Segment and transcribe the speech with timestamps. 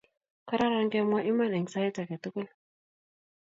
[0.47, 2.47] kararan kemwa iman eng sait age tugul